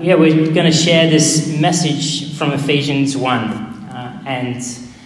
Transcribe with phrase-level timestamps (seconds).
[0.00, 3.40] yeah, we're going to share this message from Ephesians 1.
[3.40, 4.56] Uh, and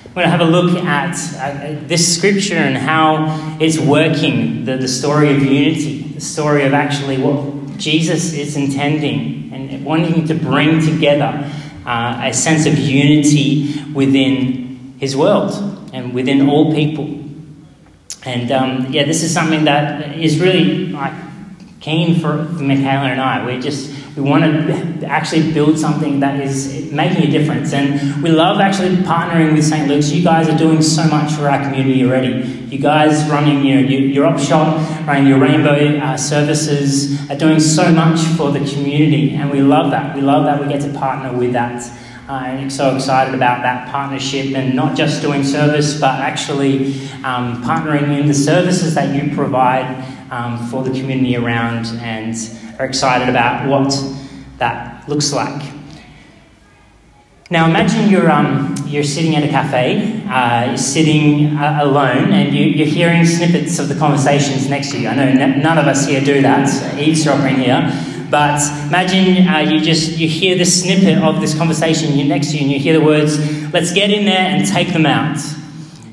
[0.08, 4.76] we're going to have a look at uh, this scripture and how it's working, the,
[4.76, 10.34] the story of unity, the story of actually what Jesus is intending and wanting to
[10.34, 11.50] bring together
[11.86, 15.52] uh, a sense of unity within his world
[15.92, 17.06] and within all people.
[18.24, 21.14] And um, yeah, this is something that is really like
[21.80, 23.44] keen for, for Michaela and I.
[23.44, 27.72] We're just we want to actually build something that is making a difference.
[27.72, 29.88] And we love actually partnering with St.
[29.88, 30.10] Luke's.
[30.10, 32.48] You guys are doing so much for our community already.
[32.70, 37.92] You guys running your, your op shop, running your rainbow uh, services, are doing so
[37.92, 39.30] much for the community.
[39.34, 40.16] And we love that.
[40.16, 41.80] We love that we get to partner with that.
[42.28, 48.16] And so excited about that partnership and not just doing service, but actually um, partnering
[48.18, 49.86] in the services that you provide
[50.30, 52.36] um, for the community around and
[52.80, 53.92] are excited about what
[54.56, 55.70] that looks like.
[57.50, 62.54] Now, imagine you're, um, you're sitting at a cafe, uh, you're sitting uh, alone, and
[62.54, 65.08] you, are hearing snippets of the conversations next to you.
[65.08, 67.82] I know n- none of us here do that, eavesdropping here,
[68.30, 72.56] but imagine uh, you just you hear the snippet of this conversation you're next to
[72.56, 73.36] you, and you hear the words,
[73.74, 75.38] "Let's get in there and take them out."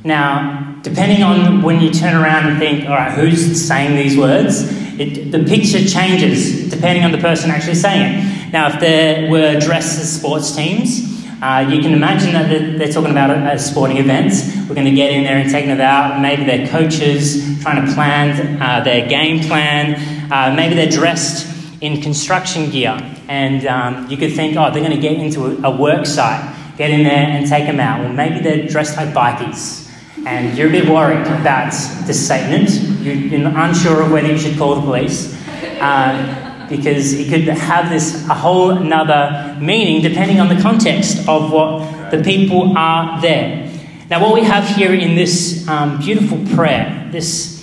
[0.04, 4.77] Now, depending on when you turn around and think, "All right, who's saying these words?"
[5.00, 8.52] It, the picture changes depending on the person actually saying it.
[8.54, 13.12] Now, if they were dressed as sports teams, uh, you can imagine that they're, talking
[13.12, 14.34] about a, a, sporting event.
[14.68, 16.20] We're going to get in there and take them out.
[16.20, 20.32] Maybe they're coaches trying to plan uh, their game plan.
[20.32, 21.46] Uh, maybe they're dressed
[21.82, 22.98] in construction gear.
[23.28, 26.56] And um, you could think, oh, they're going to get into a, a work site,
[26.76, 28.00] get in there and take them out.
[28.00, 29.87] Well, maybe they're dressed like bikies
[30.28, 31.72] and you're a bit worried about
[32.06, 32.70] this statement,
[33.02, 35.34] you're unsure of whether you should call the police,
[35.80, 41.54] uh, because it could have this a whole another meaning depending on the context of
[41.54, 43.72] what the people are there.
[44.10, 47.56] Now, what we have here in this um, beautiful prayer, this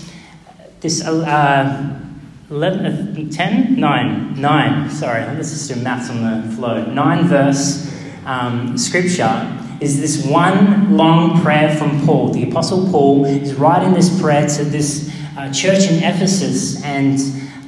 [0.81, 2.01] this uh,
[2.51, 6.85] 11, uh, 10, 9, 9, sorry, let's just do maths on the flow.
[6.85, 7.93] 9 verse
[8.25, 12.31] um, scripture is this one long prayer from Paul.
[12.31, 17.21] The Apostle Paul is writing this prayer to this uh, church in Ephesus, and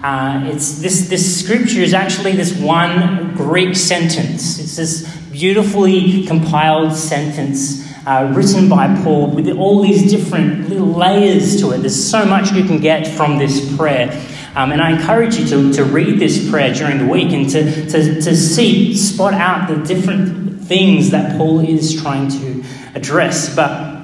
[0.02, 4.58] uh, it's this, this scripture is actually this one Greek sentence.
[4.58, 11.60] It's this beautifully compiled sentence uh, written by Paul with all these different little layers
[11.60, 11.78] to it.
[11.78, 14.10] There's so much you can get from this prayer.
[14.54, 17.86] Um, and I encourage you to, to read this prayer during the week and to,
[17.90, 23.54] to, to see, spot out the different things that Paul is trying to address.
[23.54, 23.96] But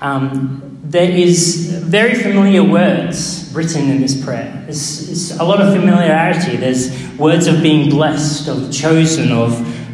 [0.00, 4.62] um, there is very familiar words written in this prayer.
[4.64, 6.56] There's, there's, a lot of familiarity.
[6.56, 9.52] There's words of being blessed, of chosen, of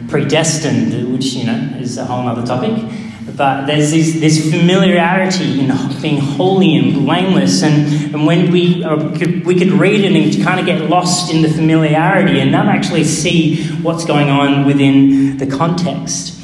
[0.09, 3.10] predestined, which you know is a whole other topic.
[3.41, 9.17] But there's this, this familiarity in being holy and blameless, and, and when we uh,
[9.17, 12.67] could, we could read it and kind of get lost in the familiarity and not
[12.67, 16.39] actually see what's going on within the context.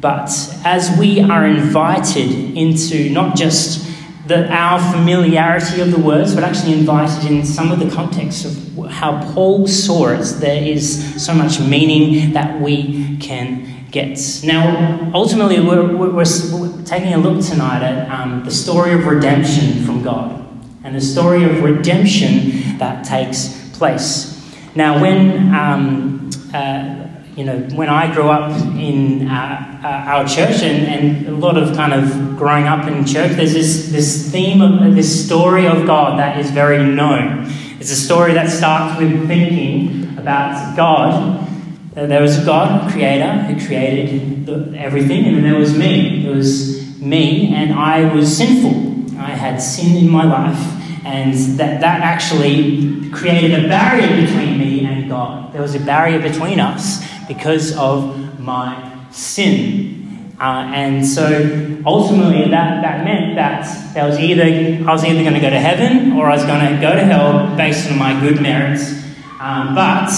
[0.00, 0.30] But
[0.64, 3.86] as we are invited into not just
[4.26, 8.86] the, our familiarity of the words, but actually invited in some of the context of
[8.90, 14.42] how Paul saw it, there is so much meaning that we can gets.
[14.42, 19.84] Now, ultimately, we're, we're, we're taking a look tonight at um, the story of redemption
[19.84, 20.46] from God
[20.84, 24.36] and the story of redemption that takes place.
[24.74, 27.00] Now, when um, uh,
[27.36, 31.56] you know, when I grew up in uh, uh, our church and, and a lot
[31.56, 35.86] of kind of growing up in church, there's this, this theme of this story of
[35.86, 37.46] God that is very known.
[37.78, 41.49] It's a story that starts with thinking about God
[41.92, 46.22] there was a God, creator, who created the, everything, and then there was me.
[46.22, 49.18] There was me, and I was sinful.
[49.18, 54.84] I had sin in my life, and that, that actually created a barrier between me
[54.84, 55.52] and God.
[55.52, 59.96] There was a barrier between us because of my sin.
[60.40, 65.34] Uh, and so ultimately, that, that meant that there was either, I was either going
[65.34, 68.18] to go to heaven or I was going to go to hell based on my
[68.20, 68.92] good merits.
[69.38, 70.10] Um, but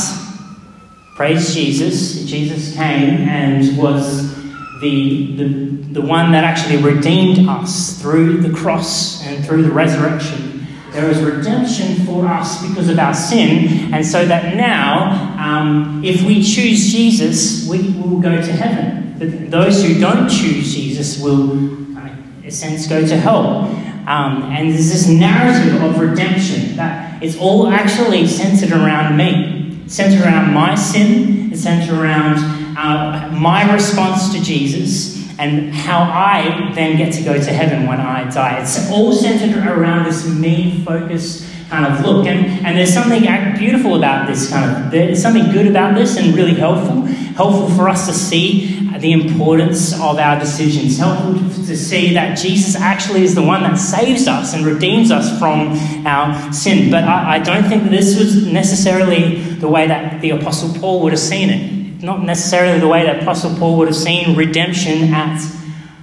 [1.23, 2.25] Praise Jesus.
[2.25, 4.35] Jesus came and was
[4.81, 5.45] the, the,
[5.93, 10.67] the one that actually redeemed us through the cross and through the resurrection.
[10.91, 16.23] There is redemption for us because of our sin, and so that now, um, if
[16.23, 19.15] we choose Jesus, we will go to heaven.
[19.17, 23.67] But those who don't choose Jesus will, in a sense, go to hell.
[24.09, 29.62] Um, and there's this narrative of redemption that it's all actually centered around me
[29.93, 32.39] centered around my sin, it's centered around
[32.79, 38.01] uh, my response to Jesus, and how I then get to go to heaven when
[38.01, 38.61] I die.
[38.61, 42.27] It's all centered around this me focused kind of look.
[42.27, 43.23] And, and there's something
[43.59, 47.03] beautiful about this kind of, there's something good about this and really helpful.
[47.37, 50.97] Helpful for us to see the importance of our decisions.
[50.99, 51.35] Helpful
[51.67, 55.77] to see that Jesus actually is the one that saves us and redeems us from
[56.07, 56.91] our sin.
[56.91, 61.13] But I, I don't think this was necessarily the way that the Apostle Paul would
[61.13, 62.03] have seen it.
[62.03, 65.45] Not necessarily the way that Apostle Paul would have seen redemption at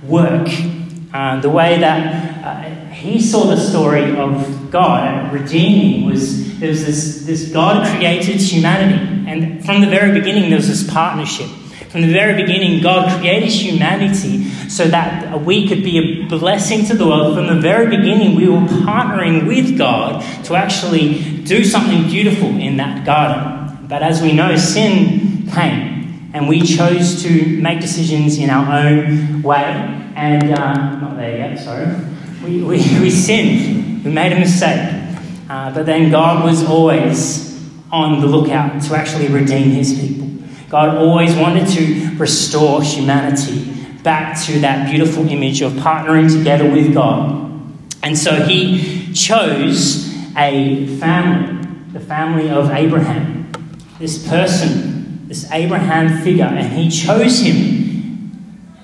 [0.03, 0.47] work.
[1.13, 6.85] Uh, the way that uh, he saw the story of God redeeming was there was
[6.85, 9.29] this, this God created humanity.
[9.29, 11.49] And from the very beginning, there was this partnership.
[11.89, 16.95] From the very beginning, God created humanity so that we could be a blessing to
[16.95, 17.35] the world.
[17.35, 22.77] From the very beginning, we were partnering with God to actually do something beautiful in
[22.77, 23.87] that garden.
[23.87, 29.41] But as we know, sin came, and we chose to make decisions in our own
[29.41, 29.63] way.
[30.15, 31.87] And, uh, not there yet, sorry
[32.43, 34.95] we, we, we sinned, we made a mistake.
[35.49, 37.49] Uh, but then God was always
[37.91, 40.28] on the lookout to actually redeem his people.
[40.69, 43.73] God always wanted to restore humanity
[44.03, 47.51] back to that beautiful image of partnering together with God.
[48.03, 53.51] And so he chose a family, the family of Abraham,
[53.97, 57.79] this person, this Abraham figure, and he chose him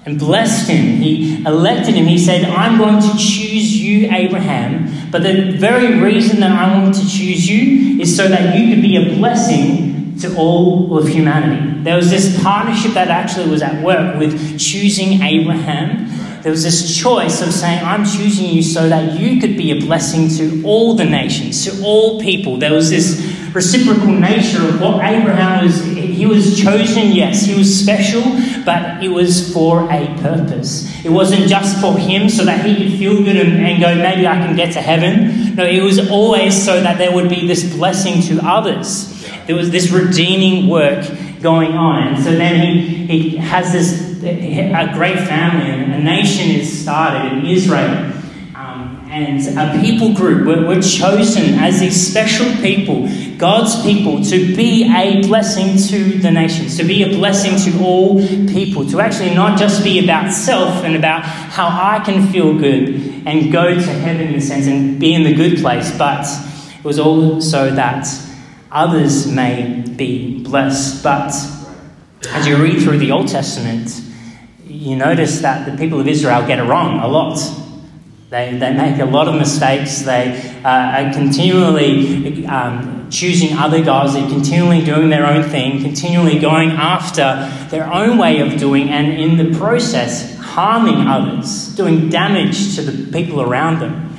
[0.06, 0.98] and blessed him.
[0.98, 2.06] He elected him.
[2.06, 5.12] He said, I'm going to choose you, Abraham.
[5.12, 8.82] But the very reason that I want to choose you is so that you could
[8.82, 9.85] be a blessing
[10.22, 11.82] to all of humanity.
[11.84, 16.08] There was this partnership that actually was at work with choosing Abraham.
[16.42, 19.80] There was this choice of saying, I'm choosing you so that you could be a
[19.80, 22.58] blessing to all the nations, to all people.
[22.58, 25.84] There was this reciprocal nature of what Abraham was.
[25.84, 28.22] He was chosen, yes, he was special,
[28.64, 30.86] but it was for a purpose.
[31.04, 34.28] It wasn't just for him so that he could feel good and, and go, maybe
[34.28, 35.56] I can get to heaven.
[35.56, 39.15] No, it was always so that there would be this blessing to others.
[39.48, 41.06] There was this redeeming work
[41.42, 42.08] going on.
[42.08, 47.38] And so then he, he has this a great family, and a nation is started
[47.38, 48.12] in Israel
[48.56, 54.56] um, and a people group were, were chosen as these special people, God's people, to
[54.56, 58.16] be a blessing to the nations, to be a blessing to all
[58.48, 63.24] people, to actually not just be about self and about how I can feel good
[63.26, 66.26] and go to heaven in a sense and be in the good place, but
[66.78, 68.08] it was also that
[68.76, 71.04] others may be blessed.
[71.04, 71.34] But
[72.28, 74.02] as you read through the Old Testament,
[74.68, 77.40] you notice that the people of Israel get it wrong a lot
[78.36, 80.02] they, they make a lot of mistakes.
[80.02, 84.14] They uh, are continually um, choosing other gods.
[84.14, 89.14] They're continually doing their own thing, continually going after their own way of doing, and
[89.14, 94.18] in the process, harming others, doing damage to the people around them.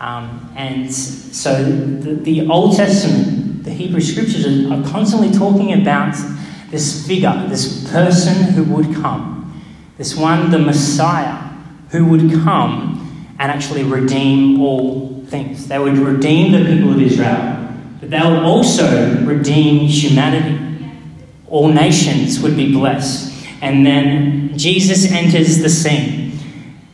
[0.00, 6.14] Um, and so the, the Old Testament, the Hebrew scriptures are constantly talking about
[6.70, 9.60] this figure, this person who would come,
[9.98, 11.34] this one, the Messiah,
[11.90, 15.66] who would come and actually redeem all things.
[15.66, 17.68] They would redeem the people of Israel,
[17.98, 20.92] but they would also redeem humanity.
[21.48, 23.34] All nations would be blessed.
[23.62, 26.38] And then Jesus enters the scene.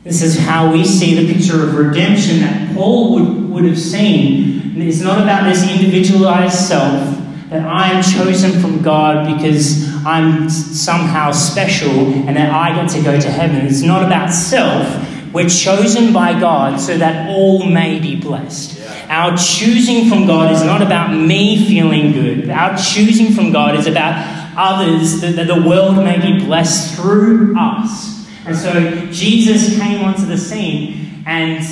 [0.04, 4.61] This is how we see the picture of redemption that Paul would, would have seen.
[4.74, 7.18] It's not about this individualized self
[7.50, 13.02] that I am chosen from God because I'm somehow special and that I get to
[13.02, 13.66] go to heaven.
[13.66, 14.86] It's not about self,
[15.32, 18.80] we're chosen by God so that all may be blessed.
[19.08, 22.50] Our choosing from God is not about me feeling good.
[22.50, 28.26] Our choosing from God is about others, that the world may be blessed through us.
[28.46, 31.64] And so Jesus came onto the scene and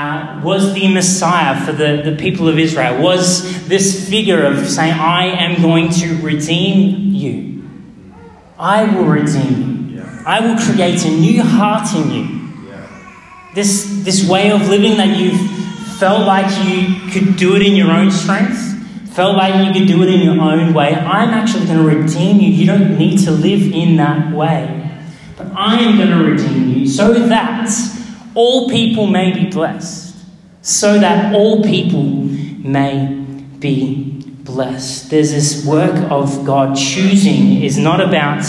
[0.00, 4.94] uh, was the Messiah for the, the people of Israel, was this figure of saying,
[4.94, 7.68] I am going to redeem you.
[8.58, 10.04] I will redeem you.
[10.26, 12.40] I will create a new heart in you.
[13.54, 15.36] This, this way of living that you
[15.98, 18.58] felt like you could do it in your own strength,
[19.10, 22.40] felt like you could do it in your own way, I'm actually going to redeem
[22.40, 22.48] you.
[22.48, 24.76] You don't need to live in that way.
[25.36, 27.68] But I am going to redeem you so that
[28.34, 30.16] all people may be blessed,
[30.62, 33.16] so that all people may
[33.58, 35.10] be blessed.
[35.10, 38.44] There's this work of God choosing is not about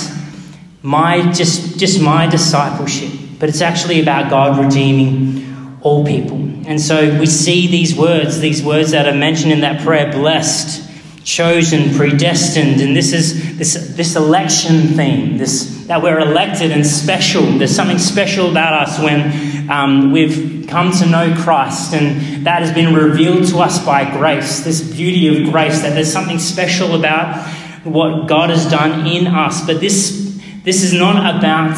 [0.84, 3.12] my just just my discipleship
[3.42, 6.38] but it's actually about God redeeming all people.
[6.68, 10.88] And so we see these words, these words that are mentioned in that prayer blessed
[11.24, 15.38] chosen, predestined, and this is this this election theme.
[15.38, 17.44] This that we're elected and special.
[17.44, 22.74] There's something special about us when um, we've come to know Christ, and that has
[22.74, 24.62] been revealed to us by grace.
[24.62, 27.48] This beauty of grace that there's something special about
[27.84, 29.66] what God has done in us.
[29.66, 31.78] But this this is not about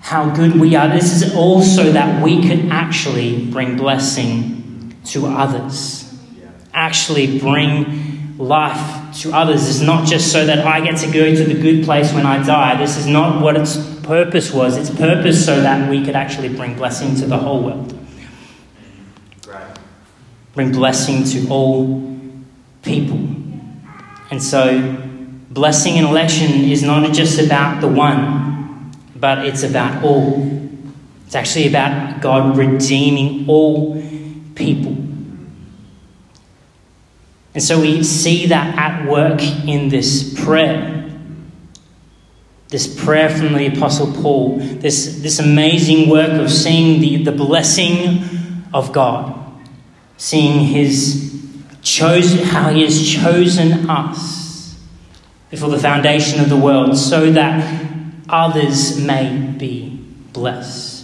[0.00, 0.88] how good we are.
[0.88, 6.04] This is also that we can actually bring blessing to others.
[6.72, 8.07] Actually bring
[8.38, 11.84] life to others is not just so that I get to go to the good
[11.84, 12.76] place when I die.
[12.76, 14.76] This is not what its purpose was.
[14.76, 17.94] Its purpose so that we could actually bring blessing to the whole world.
[20.54, 22.18] Bring blessing to all
[22.82, 23.18] people.
[24.30, 24.96] And so,
[25.50, 30.72] blessing and election is not just about the one, but it's about all.
[31.26, 34.02] It's actually about God redeeming all
[34.54, 35.07] people.
[37.58, 41.10] And so we see that at work in this prayer.
[42.68, 48.22] This prayer from the Apostle Paul, this, this amazing work of seeing the, the blessing
[48.72, 49.36] of God,
[50.18, 51.36] seeing his
[51.82, 54.78] chosen, how he has chosen us
[55.50, 57.90] before the foundation of the world so that
[58.28, 60.00] others may be
[60.32, 60.97] blessed.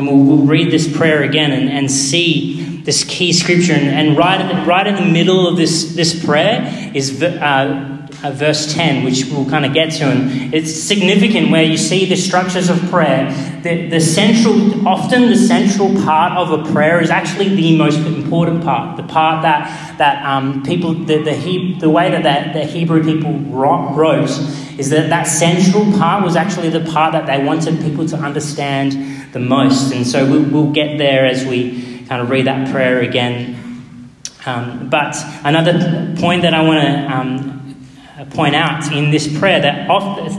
[0.00, 3.74] And we'll, we'll read this prayer again and, and see this key scripture.
[3.74, 8.72] And, and right, right in the middle of this, this prayer is uh, uh, verse
[8.72, 10.04] 10, which we'll kind of get to.
[10.04, 13.30] And it's significant where you see the structures of prayer.
[13.62, 18.64] The, the central, often the central part of a prayer is actually the most important
[18.64, 18.96] part.
[18.96, 23.04] The part that, that um, people, the, the, he, the way that, that the Hebrew
[23.04, 24.30] people wrote
[24.78, 29.09] is that that central part was actually the part that they wanted people to understand
[29.32, 29.92] the most.
[29.92, 33.56] And so we'll, we'll get there as we kind of read that prayer again.
[34.46, 39.86] Um, but another point that I want to um, point out in this prayer that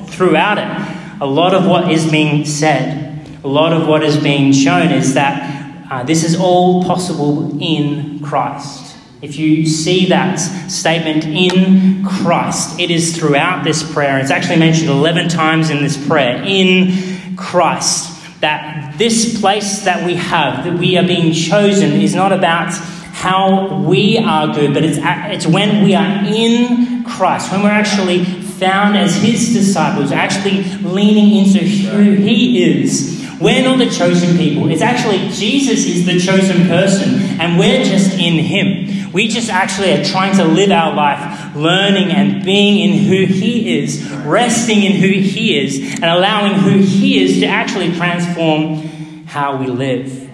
[0.10, 4.52] throughout it, a lot of what is being said, a lot of what is being
[4.52, 8.98] shown is that uh, this is all possible in Christ.
[9.22, 14.18] If you see that statement in Christ, it is throughout this prayer.
[14.18, 18.11] It's actually mentioned 11 times in this prayer in Christ
[18.42, 22.74] that this place that we have, that we are being chosen, is not about
[23.14, 28.24] how we are good, but it's, it's when we are in Christ, when we're actually
[28.26, 33.20] found as His disciples, actually leaning into who He is.
[33.40, 34.70] We're not the chosen people.
[34.70, 39.01] It's actually Jesus is the chosen person, and we're just in Him.
[39.14, 43.80] We just actually are trying to live our life learning and being in who He
[43.80, 49.58] is, resting in who He is, and allowing who He is to actually transform how
[49.58, 50.30] we live.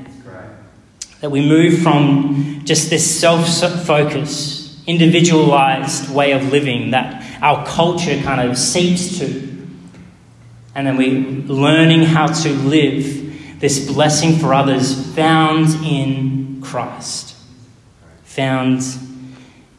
[1.22, 3.48] That we move from just this self
[3.86, 9.48] focus, individualized way of living that our culture kind of seeps to
[10.78, 17.36] and then we're learning how to live this blessing for others found in Christ,
[18.38, 18.82] found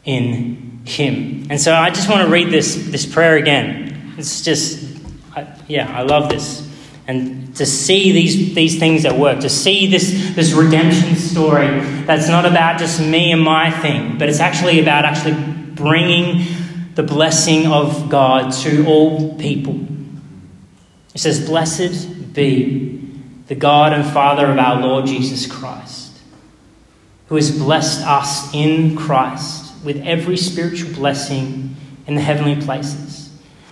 [0.05, 1.47] in Him.
[1.49, 4.13] And so I just want to read this, this prayer again.
[4.17, 4.85] It's just,
[5.35, 6.67] I, yeah, I love this.
[7.07, 12.27] And to see these, these things at work, to see this, this redemption story that's
[12.27, 15.33] not about just me and my thing, but it's actually about actually
[15.73, 16.45] bringing
[16.95, 19.79] the blessing of God to all people.
[21.15, 22.99] It says, Blessed be
[23.47, 25.98] the God and Father of our Lord Jesus Christ,
[27.29, 33.31] who has blessed us in Christ with every spiritual blessing in the heavenly places,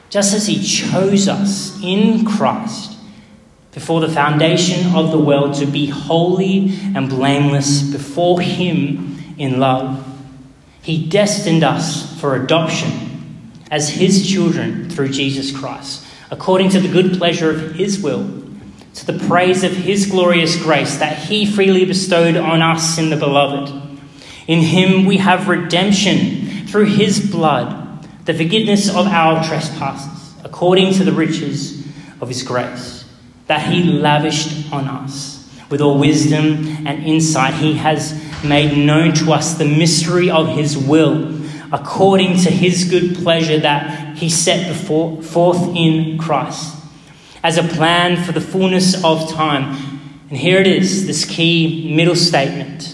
[0.09, 2.97] just as he chose us in Christ
[3.73, 10.03] before the foundation of the world to be holy and blameless before him in love.
[10.81, 17.17] He destined us for adoption as his children through Jesus Christ according to the good
[17.17, 18.36] pleasure of His will,
[18.97, 23.15] to the praise of His glorious grace that He freely bestowed on us in the
[23.15, 23.99] Beloved.
[24.47, 31.03] In Him we have redemption through His blood, the forgiveness of our trespasses, according to
[31.03, 31.85] the riches
[32.21, 33.05] of His grace,
[33.45, 35.35] that He lavished on us.
[35.69, 40.75] With all wisdom and insight, He has made known to us the mystery of His
[40.77, 41.37] will
[41.71, 46.76] according to his good pleasure that he set before, forth in Christ
[47.47, 49.63] as a plan for the fullness of time.
[50.29, 52.93] And here it is, this key middle statement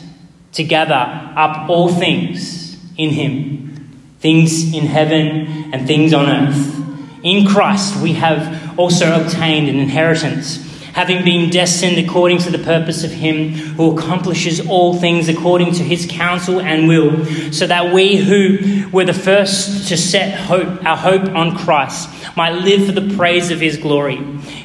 [0.51, 6.79] to gather up all things in him, things in heaven and things on earth.
[7.23, 10.59] In Christ, we have also obtained an inheritance,
[10.93, 15.83] having been destined according to the purpose of Him who accomplishes all things according to
[15.83, 20.95] His counsel and will, so that we who were the first to set hope, our
[20.95, 24.17] hope on Christ, might live for the praise of His glory.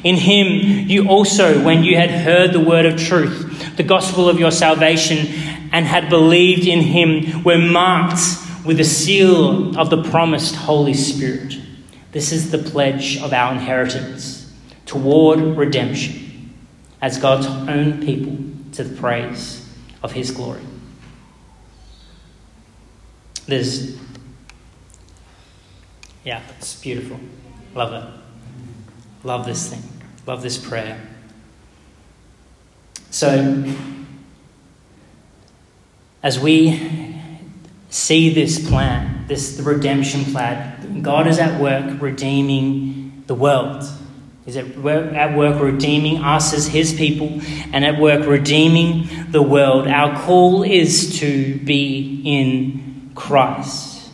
[0.03, 4.39] In Him, you also, when you had heard the word of truth, the gospel of
[4.39, 5.17] your salvation,
[5.71, 8.21] and had believed in Him, were marked
[8.65, 11.57] with the seal of the promised Holy Spirit.
[12.11, 14.38] This is the pledge of our inheritance
[14.89, 16.51] toward redemption
[16.99, 18.35] as God's own people
[18.73, 19.63] to the praise
[20.01, 20.63] of His glory.
[23.45, 23.95] There's,
[26.23, 27.19] yeah, it's beautiful.
[27.75, 28.19] Love it.
[29.23, 29.83] Love this thing.
[30.25, 30.99] Love this prayer.
[33.11, 33.71] So,
[36.23, 37.15] as we
[37.91, 43.83] see this plan, this the redemption plan, God is at work redeeming the world.
[44.49, 47.39] He's at work, at work redeeming us as His people
[47.71, 49.87] and at work redeeming the world.
[49.87, 54.09] Our call is to be in Christ.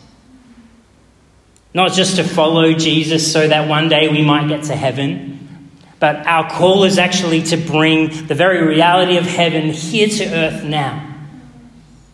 [1.72, 6.26] Not just to follow Jesus so that one day we might get to heaven, but
[6.26, 11.05] our call is actually to bring the very reality of heaven here to earth now.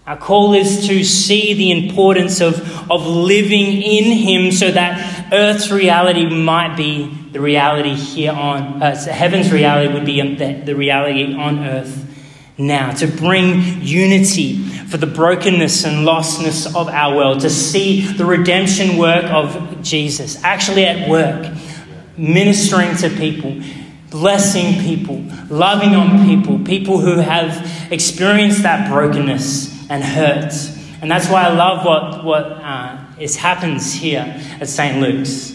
[0.04, 2.59] Our call is to see the importance of,
[2.90, 8.97] of living in Him so that earth's reality might be the reality here on uh,
[8.97, 12.04] heaven's reality would be the, the reality on earth
[12.59, 12.90] now.
[12.94, 14.56] To bring unity
[14.88, 17.40] for the brokenness and lostness of our world.
[17.42, 21.56] To see the redemption work of jesus actually at work.
[22.18, 23.62] Ministering to people
[24.11, 30.76] blessing people loving on people people who have experienced that brokenness and hurts.
[31.02, 34.25] and that's why i love what, what uh, is, happens here
[34.61, 35.52] at st luke's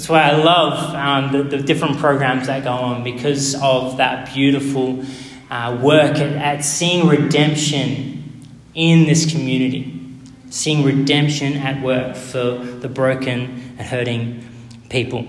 [0.00, 4.32] that's why I love um, the, the, different programs that go on because of that
[4.32, 5.04] beautiful
[5.50, 10.08] uh, work at, at seeing redemption in this community,
[10.48, 14.42] seeing redemption at work for the broken and hurting
[14.88, 15.26] people.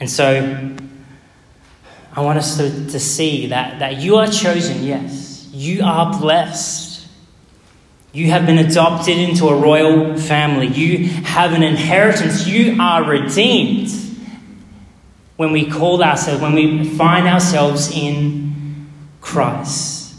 [0.00, 0.74] And so
[2.16, 5.31] I want us to, to see that, that you are chosen, yes.
[5.52, 7.06] You are blessed.
[8.12, 10.66] You have been adopted into a royal family.
[10.66, 12.46] You have an inheritance.
[12.46, 13.90] You are redeemed
[15.36, 18.88] when we call ourselves, when we find ourselves in
[19.20, 20.14] Christ.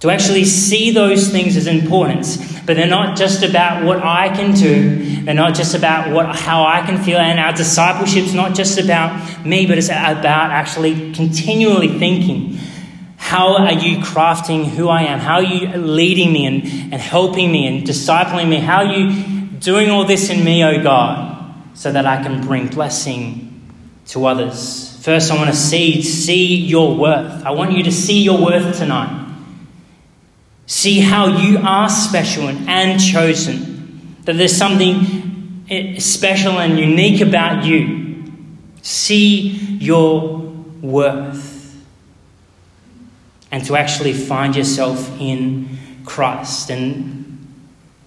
[0.00, 2.26] To actually see those things as important,
[2.64, 5.22] but they're not just about what I can do.
[5.22, 7.18] They're not just about what how I can feel.
[7.18, 12.58] And our discipleship's not just about me, but it's about actually continually thinking
[13.20, 15.20] how are you crafting who I am?
[15.20, 18.56] How are you leading me and, and helping me and discipling me?
[18.56, 22.66] How are you doing all this in me, oh God, so that I can bring
[22.66, 23.62] blessing
[24.06, 24.98] to others?
[25.02, 27.44] First, I want to see, see your worth.
[27.44, 29.32] I want you to see your worth tonight.
[30.66, 34.16] See how you are special and chosen.
[34.24, 38.24] That there's something eh, special and unique about you.
[38.82, 40.38] See your
[40.80, 41.49] worth
[43.50, 46.70] and to actually find yourself in Christ.
[46.70, 47.20] And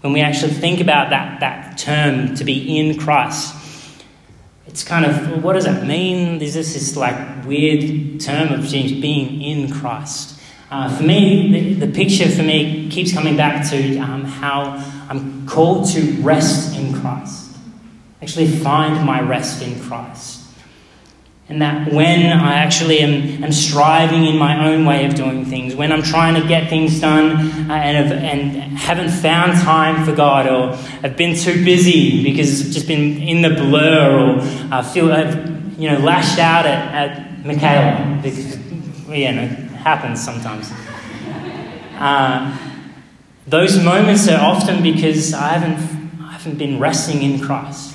[0.02, 3.56] when we actually think about that, that term, to be in Christ,
[4.68, 6.42] it's kind of, what does that mean?
[6.42, 10.40] Is this this like weird term of being in Christ?
[10.72, 15.46] Uh, for me, the, the, picture for me keeps coming back to um, how I'm
[15.46, 17.56] called to rest in Christ.
[18.24, 20.43] Actually, find my rest in Christ.
[21.50, 25.76] And that when I actually am, am striving in my own way of doing things,
[25.76, 27.32] when I'm trying to get things done
[27.70, 32.66] uh, and, have, and haven't found time for God or I've been too busy because
[32.66, 36.66] I've just been in the blur or I uh, feel I've you know, lashed out
[36.66, 38.58] at, at Michaela because,
[39.08, 40.72] well, yeah, it happens sometimes.
[41.98, 42.58] Uh,
[43.48, 47.93] those moments are often because I haven't, I haven't been resting in Christ.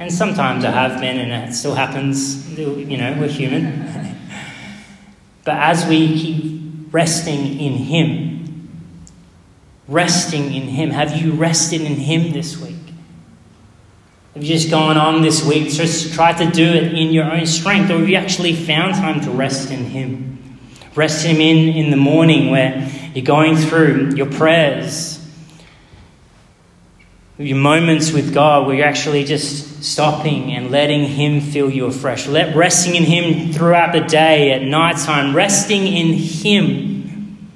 [0.00, 2.48] And sometimes I have been, and it still happens.
[2.56, 4.16] You know, we're human.
[5.44, 8.70] but as we keep resting in Him,
[9.88, 12.76] resting in Him, have you rested in Him this week?
[14.34, 17.44] Have you just gone on this week, just tried to do it in your own
[17.44, 20.58] strength, or have you actually found time to rest in Him?
[20.94, 25.17] Rest Him in in the morning where you're going through your prayers,
[27.38, 32.26] your moments with God where you're actually just stopping and letting Him fill you afresh.
[32.26, 37.48] Let resting in Him throughout the day, at night time, resting in Him,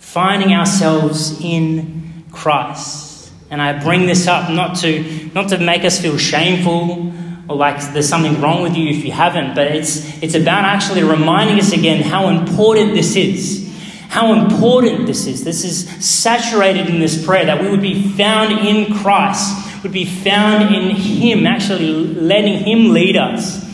[0.00, 3.32] finding ourselves in Christ.
[3.50, 7.12] And I bring this up not to not to make us feel shameful
[7.48, 11.02] or like there's something wrong with you if you haven't, but it's, it's about actually
[11.02, 13.67] reminding us again how important this is.
[14.08, 15.44] How important this is.
[15.44, 20.06] This is saturated in this prayer that we would be found in Christ, would be
[20.06, 23.66] found in Him, actually letting Him lead us.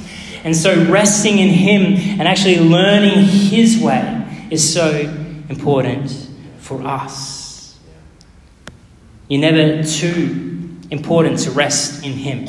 [0.42, 4.90] And so, resting in Him and actually learning His way is so
[5.48, 6.10] important
[6.58, 7.78] for us.
[9.28, 12.46] You're never too important to rest in Him.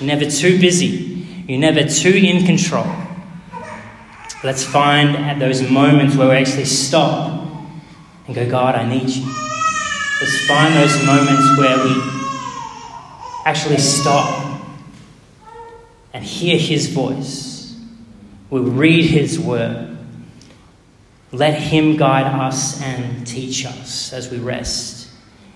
[0.00, 1.26] You're never too busy.
[1.46, 2.86] You're never too in control.
[4.42, 7.50] Let's find at those moments where we actually stop
[8.26, 9.26] and go, God, I need you.
[9.26, 12.20] Let's find those moments where we
[13.44, 14.62] actually stop
[16.14, 17.78] and hear His voice.
[18.48, 19.98] We read His word.
[21.32, 25.10] Let Him guide us and teach us as we rest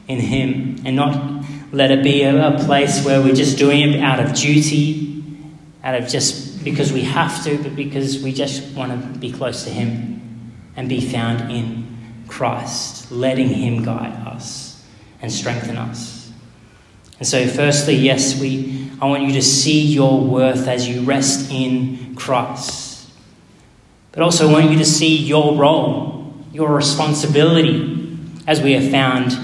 [0.08, 4.20] in Him and not let it be a, place where we're just doing it out
[4.20, 5.24] of duty,
[5.82, 9.64] out of just because we have to, but because we just want to be close
[9.64, 14.84] to Him and be found in Christ, letting Him guide us
[15.20, 16.32] and strengthen us.
[17.18, 21.50] And so, firstly, yes, we, I want you to see your worth as you rest
[21.50, 23.08] in Christ.
[24.12, 29.36] But also, I want you to see your role, your responsibility as we are found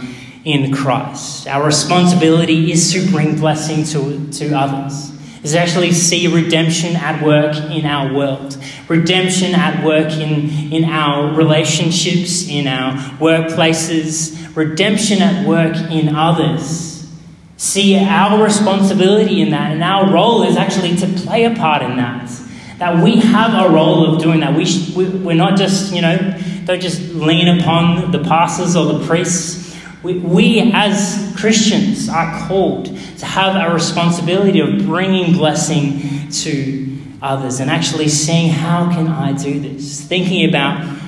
[0.44, 1.46] in Christ.
[1.46, 5.09] Our responsibility is to bring blessing to, to others,
[5.42, 8.56] is actually see redemption at work in our world,
[8.88, 17.08] redemption at work in, in our relationships, in our workplaces, redemption at work in others.
[17.56, 21.96] See our responsibility in that, and our role is actually to play a part in
[21.96, 22.30] that.
[22.78, 24.56] That we have a role of doing that.
[24.56, 26.16] We, sh- we, we're not just, you know,
[26.64, 29.60] don't just lean upon the pastors or the priests
[30.02, 32.88] we, we, as Christians are called
[33.20, 39.32] to have a responsibility of bringing blessing to others and actually seeing how can I
[39.32, 40.00] do this?
[40.00, 40.98] Thinking about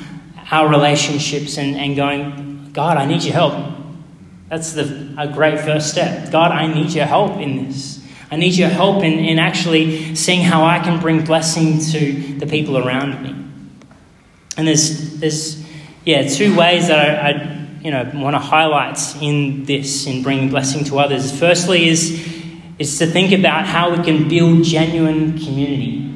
[0.50, 3.54] our relationships and, and going, God, I need your help.
[4.48, 6.30] That's the, a great first step.
[6.30, 8.06] God, I need your help in this.
[8.30, 12.46] I need your help in, in actually seeing how I can bring blessing to the
[12.46, 13.30] people around me.
[14.58, 15.64] And there's, there's
[16.04, 20.50] yeah, two ways that I, I you know, want to highlight in this, in bringing
[20.50, 21.36] blessing to others.
[21.36, 22.12] Firstly, is,
[22.78, 26.08] is to think about how we can build genuine community.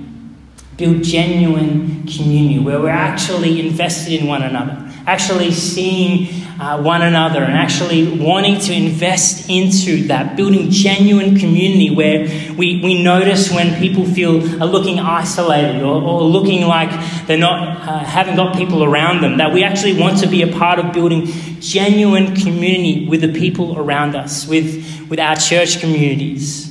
[0.76, 7.42] Build genuine community where we're actually invested in one another, actually seeing uh, one another,
[7.42, 13.78] and actually wanting to invest into that, building genuine community where we, we notice when
[13.78, 16.90] people feel are looking isolated or, or looking like
[17.26, 19.38] they're not uh, haven't got people around them.
[19.38, 21.26] That we actually want to be a part of building
[21.60, 26.66] genuine community with the people around us, with with our church communities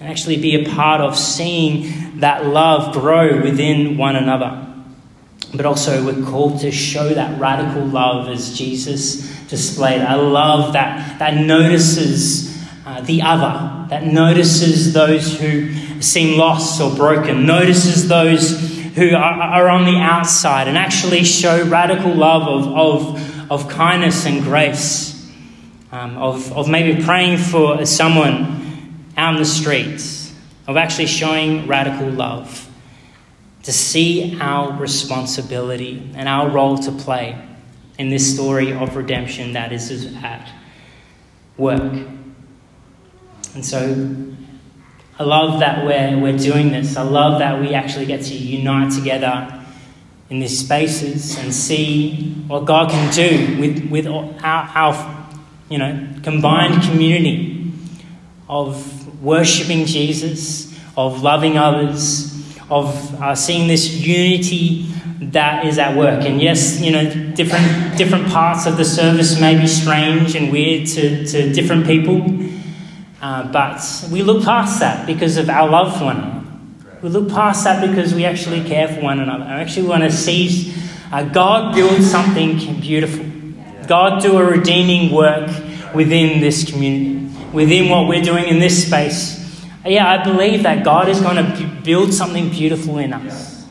[0.00, 4.67] and actually be a part of seeing that love grow within one another.
[5.54, 10.02] But also, we're called to show that radical love as Jesus displayed.
[10.02, 16.94] A love that, that notices uh, the other, that notices those who seem lost or
[16.94, 18.60] broken, notices those
[18.94, 24.26] who are, are on the outside, and actually show radical love of, of, of kindness
[24.26, 25.08] and grace.
[25.90, 30.34] Um, of, of maybe praying for someone out in the streets,
[30.66, 32.67] of actually showing radical love,
[33.68, 37.38] to see our responsibility and our role to play
[37.98, 40.50] in this story of redemption that is at
[41.58, 41.92] work.
[43.54, 44.24] And so
[45.18, 46.96] I love that we're, we're doing this.
[46.96, 49.62] I love that we actually get to unite together
[50.30, 55.28] in these spaces and see what God can do with, with our, our
[55.68, 57.70] you know, combined community
[58.48, 62.37] of worshipping Jesus, of loving others,
[62.70, 64.86] of uh, seeing this unity
[65.20, 66.24] that is at work.
[66.24, 67.04] And yes, you know,
[67.34, 72.24] different different parts of the service may be strange and weird to, to different people,
[73.20, 73.80] uh, but
[74.12, 76.46] we look past that because of our love for one another.
[77.02, 79.44] We look past that because we actually care for one another.
[79.44, 80.74] I actually want to see
[81.12, 83.24] uh, God build something beautiful.
[83.86, 85.48] God do a redeeming work
[85.94, 87.18] within this community
[87.52, 89.47] within what we're doing in this space,
[89.86, 93.66] yeah, I believe that God is going to build something beautiful in us.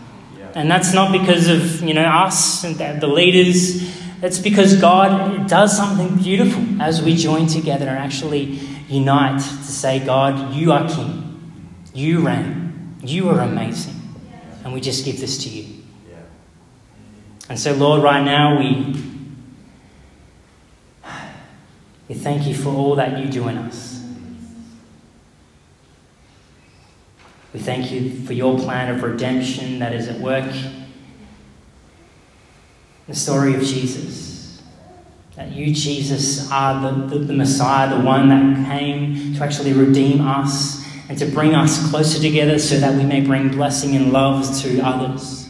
[0.56, 3.96] And that's not because of, you know, us and the leaders.
[4.24, 10.04] It's because God does something beautiful as we join together and actually unite to say,
[10.04, 11.84] God, you are King.
[11.94, 12.96] You reign.
[13.04, 13.96] You are amazing.
[14.64, 15.84] And we just give this to you.
[17.50, 18.96] And so, Lord, right now we
[22.10, 23.97] we thank you for all that you do in us.
[27.58, 30.46] We thank you for your plan of redemption that is at work.
[33.08, 34.62] The story of Jesus.
[35.36, 40.22] That you, Jesus, are the, the, the Messiah, the one that came to actually redeem
[40.22, 44.56] us and to bring us closer together so that we may bring blessing and love
[44.62, 45.50] to others.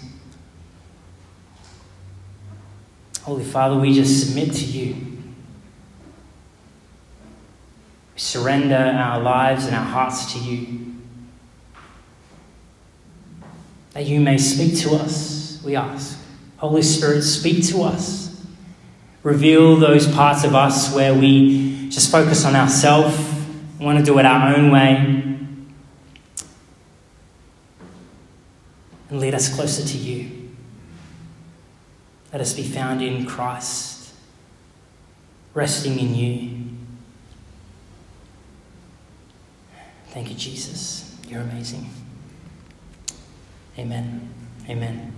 [3.24, 4.94] Holy Father, we just submit to you.
[8.14, 10.94] We surrender our lives and our hearts to you.
[13.98, 16.20] That you may speak to us, we ask.
[16.58, 18.46] Holy Spirit, speak to us.
[19.24, 23.18] Reveal those parts of us where we just focus on ourselves,
[23.80, 24.98] want to do it our own way,
[29.10, 30.52] and lead us closer to you.
[32.32, 34.14] Let us be found in Christ,
[35.56, 36.66] resting in you.
[40.10, 41.18] Thank you, Jesus.
[41.28, 41.97] You're amazing.
[43.78, 44.34] Amen.
[44.70, 45.17] Amen.